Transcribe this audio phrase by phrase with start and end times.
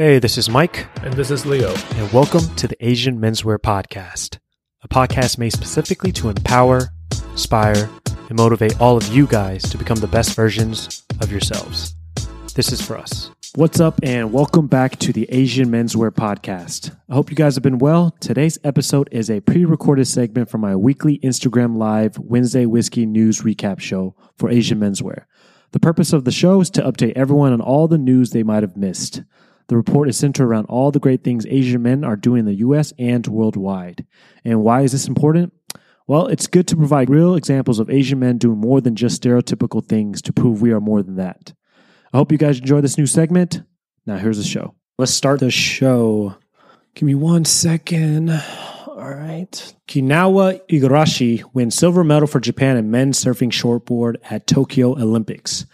[0.00, 1.74] Hey, this is Mike, And this is Leo.
[1.96, 4.38] and welcome to the Asian Menswear Podcast,
[4.82, 6.88] a podcast made specifically to empower,
[7.32, 7.90] inspire,
[8.30, 11.94] and motivate all of you guys to become the best versions of yourselves.
[12.54, 13.30] This is for us.
[13.56, 16.96] What's up, and welcome back to the Asian Menswear Podcast.
[17.10, 18.16] I hope you guys have been well.
[18.20, 23.42] Today's episode is a pre recorded segment from my weekly Instagram Live Wednesday Whiskey News
[23.42, 25.24] Recap show for Asian Menswear.
[25.72, 28.62] The purpose of the show is to update everyone on all the news they might
[28.62, 29.20] have missed.
[29.70, 32.56] The report is centered around all the great things Asian men are doing in the
[32.56, 34.04] US and worldwide.
[34.44, 35.52] And why is this important?
[36.08, 39.86] Well, it's good to provide real examples of Asian men doing more than just stereotypical
[39.86, 41.52] things to prove we are more than that.
[42.12, 43.62] I hope you guys enjoy this new segment.
[44.06, 44.74] Now, here's the show.
[44.98, 46.34] Let's start the show.
[46.96, 48.28] Give me one second.
[48.28, 49.74] All right.
[49.86, 55.64] Kanoa Igarashi wins silver medal for Japan in men's surfing shortboard at Tokyo Olympics.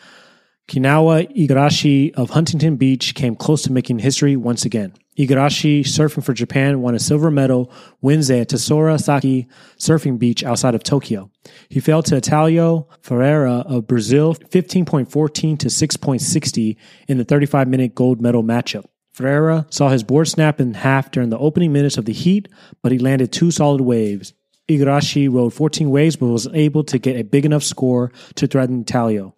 [0.69, 4.95] Kanoa Igarashi of Huntington Beach came close to making history once again.
[5.17, 9.47] Igarashi, surfing for Japan, won a silver medal Wednesday at Tsurigasaki
[9.79, 11.31] Surfing Beach outside of Tokyo.
[11.69, 16.77] He fell to Italo Ferreira of Brazil 15.14 to 6.60
[17.09, 18.85] in the 35 minute gold medal matchup.
[19.15, 22.49] Ferreira saw his board snap in half during the opening minutes of the heat,
[22.83, 24.35] but he landed two solid waves.
[24.69, 28.83] Igarashi rode 14 waves but was able to get a big enough score to threaten
[28.83, 29.35] Italo.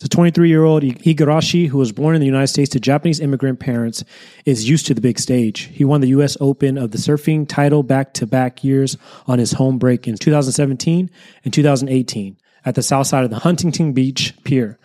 [0.00, 3.60] The 23 year old Igarashi, who was born in the United States to Japanese immigrant
[3.60, 4.04] parents,
[4.44, 5.70] is used to the big stage.
[5.72, 6.36] He won the U.S.
[6.40, 8.96] Open of the surfing title back to back years
[9.26, 11.10] on his home break in 2017
[11.44, 14.78] and 2018 at the south side of the Huntington Beach Pier.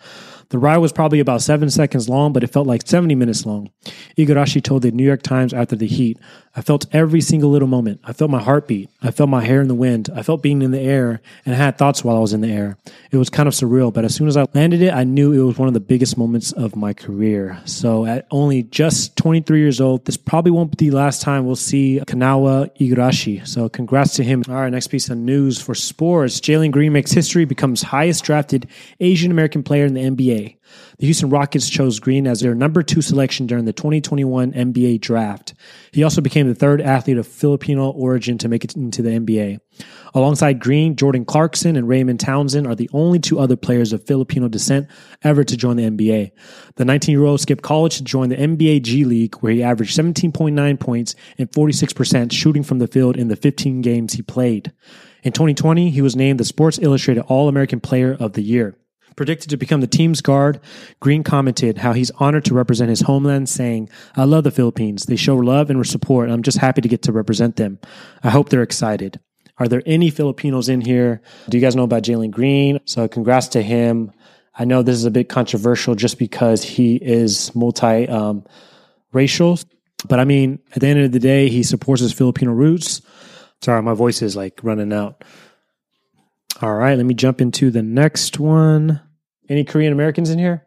[0.50, 3.70] The ride was probably about seven seconds long, but it felt like 70 minutes long.
[4.16, 6.18] Igarashi told the New York Times after the heat,
[6.56, 8.00] I felt every single little moment.
[8.04, 8.88] I felt my heartbeat.
[9.02, 10.08] I felt my hair in the wind.
[10.14, 12.52] I felt being in the air and I had thoughts while I was in the
[12.52, 12.76] air.
[13.10, 15.44] It was kind of surreal, but as soon as I landed it, I knew it
[15.44, 17.60] was one of the biggest moments of my career.
[17.64, 21.56] So at only just 23 years old, this probably won't be the last time we'll
[21.56, 23.46] see Kanoa Igarashi.
[23.46, 24.44] So congrats to him.
[24.48, 26.40] All right, next piece of news for sports.
[26.40, 28.68] Jalen Green makes history, becomes highest drafted
[29.00, 30.56] Asian American player in the NBA.
[30.98, 35.54] The Houston Rockets chose Green as their number two selection during the 2021 NBA draft.
[35.92, 39.58] He also became the third athlete of Filipino origin to make it into the NBA.
[40.14, 44.46] Alongside Green, Jordan Clarkson and Raymond Townsend are the only two other players of Filipino
[44.46, 44.88] descent
[45.22, 46.30] ever to join the NBA.
[46.76, 49.98] The 19 year old skipped college to join the NBA G League, where he averaged
[49.98, 54.72] 17.9 points and 46% shooting from the field in the 15 games he played.
[55.24, 58.76] In 2020, he was named the Sports Illustrated All American Player of the Year.
[59.16, 60.60] Predicted to become the team's guard,
[60.98, 65.04] Green commented how he's honored to represent his homeland, saying, I love the Philippines.
[65.04, 66.24] They show love and support.
[66.24, 67.78] and I'm just happy to get to represent them.
[68.22, 69.20] I hope they're excited.
[69.58, 71.22] Are there any Filipinos in here?
[71.48, 72.80] Do you guys know about Jalen Green?
[72.86, 74.10] So congrats to him.
[74.56, 78.44] I know this is a bit controversial just because he is multi um,
[79.12, 79.58] racial,
[80.08, 83.00] but I mean, at the end of the day, he supports his Filipino roots.
[83.62, 85.24] Sorry, my voice is like running out.
[86.62, 89.00] All right, let me jump into the next one.
[89.48, 90.64] Any Korean Americans in here?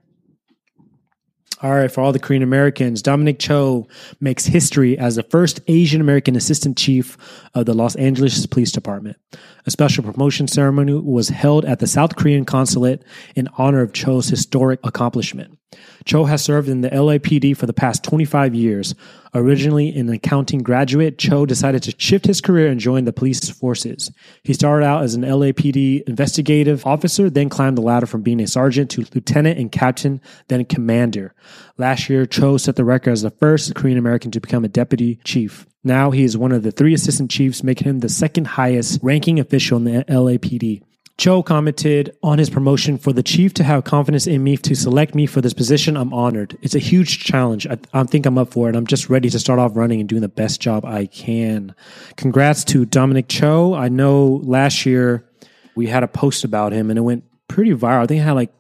[1.64, 3.84] All right, for all the Korean Americans, Dominic Choi
[4.20, 7.18] makes history as the first Asian American assistant chief
[7.56, 9.18] of the Los Angeles Police Department.
[9.66, 13.04] A special promotion ceremony was held at the South Korean consulate
[13.36, 15.57] in honor of Choi's historic accomplishment.
[16.06, 18.96] Choi has served in the LAPD for the past 25 years.
[19.34, 24.10] Originally an accounting graduate, Choi decided to shift his career and join the police forces.
[24.44, 28.48] He started out as an LAPD investigative officer, then climbed the ladder from being a
[28.48, 31.34] sergeant to lieutenant and captain, then commander.
[31.78, 35.20] Last year, Choi set the record as the first Korean American to become a deputy
[35.26, 35.68] chief.
[35.84, 39.40] Now he is one of the three assistant chiefs, making him the second highest ranking
[39.40, 40.84] official in the LAPD.
[41.18, 45.16] Choi commented on his promotion for the chief to have confidence in me to select
[45.16, 45.98] me for this position.
[45.98, 46.56] I'm honored.
[46.62, 47.66] It's a huge challenge.
[47.66, 48.76] I, I think I'm up for it.
[48.76, 51.74] I'm just ready to start off running and doing the best job I can.
[52.18, 53.74] Congrats to Dominic Choi.
[53.74, 55.28] I know last year
[55.76, 58.04] we had a post about him and it went pretty viral.
[58.04, 58.54] I think it had like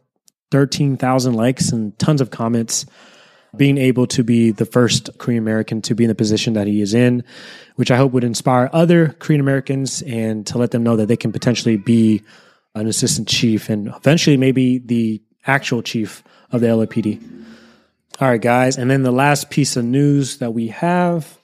[0.49, 2.87] 13,000 likes and tons of comments.
[3.55, 6.81] Being able to be the first Korean American to be in the position that he
[6.81, 7.23] is in,
[7.75, 11.15] which I hope would inspire other Korean Americans and to let them know that they
[11.15, 12.23] can potentially be
[12.79, 17.21] an assistant chief and eventually maybe the actual chief of the LAPD.
[18.19, 18.77] All right, guys.
[18.77, 21.37] And then the last piece of news that we have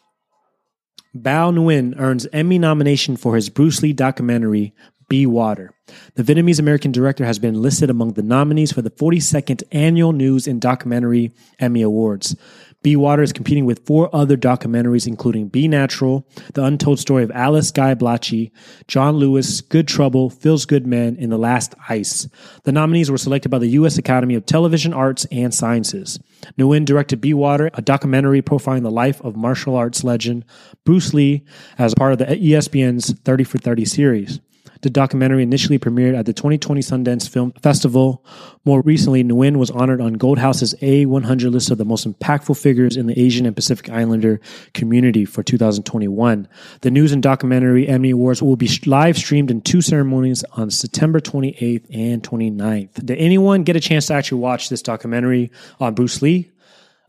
[1.15, 4.73] Bao Nguyen earns Emmy nomination for his Bruce Lee documentary,
[5.07, 5.71] Be Water.
[6.15, 10.47] The Vietnamese American director has been listed among the nominees for the 42nd Annual News
[10.47, 12.35] and Documentary Emmy Awards.
[12.83, 17.31] Be Water is competing with four other documentaries, including Be Natural, The Untold Story of
[17.31, 18.51] Alice Guy Blaché,
[18.89, 22.27] John Lewis, Good Trouble, Feels Good Men, and The Last Ice.
[22.65, 23.97] The nominees were selected by the U.S.
[23.97, 26.19] Academy of Television Arts and Sciences.
[26.59, 30.43] Nguyen directed Be Water, a documentary profiling the life of martial arts legend
[30.83, 31.45] Bruce Lee
[31.77, 34.41] as part of the ESPN's 30 for 30 series.
[34.81, 38.25] The documentary initially premiered at the 2020 Sundance Film Festival.
[38.65, 42.97] More recently, Nguyen was honored on Gold House's A100 list of the most impactful figures
[42.97, 44.41] in the Asian and Pacific Islander
[44.73, 46.47] community for 2021.
[46.81, 51.19] The news and documentary Emmy Awards will be live streamed in two ceremonies on September
[51.19, 53.05] 28th and 29th.
[53.05, 56.51] Did anyone get a chance to actually watch this documentary on Bruce Lee?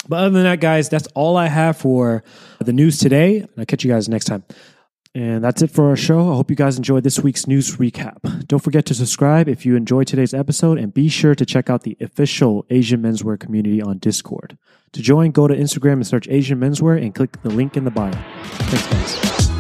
[0.09, 2.23] But other than that, guys, that's all I have for
[2.61, 3.47] the news today.
[3.57, 4.45] I'll catch you guys next time.
[5.17, 6.33] And that's it for our show.
[6.33, 8.49] I hope you guys enjoyed this week's news recap.
[8.49, 11.85] Don't forget to subscribe if you enjoyed today's episode and be sure to check out
[11.85, 14.59] the official Asian menswear community on Discord.
[14.93, 17.93] To join, go to Instagram and search Asian menswear and click the link in the
[17.93, 18.11] bio.
[18.13, 19.54] Thanks, guys.